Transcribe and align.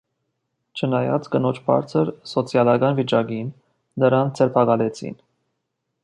Չնայած 0.77 1.27
կնոջ 1.33 1.59
բարձր 1.67 2.09
սոցիալական 2.31 2.97
վիճակին, 3.01 3.51
նրան 4.05 4.33
ձերբակալեցին։ 4.39 5.19